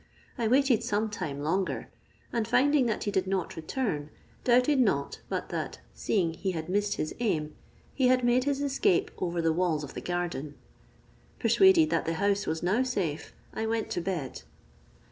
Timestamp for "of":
9.83-9.93